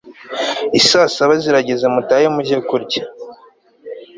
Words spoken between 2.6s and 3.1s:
kurya